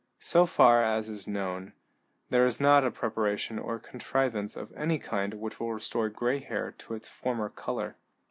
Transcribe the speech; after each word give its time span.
So 0.23 0.47
far 0.47 0.83
as 0.83 1.09
is 1.09 1.27
known, 1.27 1.73
there 2.31 2.47
is 2.47 2.59
not 2.59 2.83
a 2.83 2.89
preparation 2.89 3.59
or 3.59 3.77
contrivance 3.77 4.55
of 4.55 4.73
any 4.75 4.97
kind 4.97 5.35
which 5.35 5.59
will 5.59 5.73
restore 5.75 6.09
gray 6.09 6.39
hair 6.39 6.71
to 6.79 6.95
its 6.95 7.07
former 7.07 7.49
color. 7.49 7.97